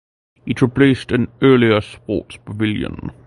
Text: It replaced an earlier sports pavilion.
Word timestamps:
It 0.47 0.63
replaced 0.63 1.11
an 1.11 1.27
earlier 1.43 1.79
sports 1.79 2.35
pavilion. 2.37 3.11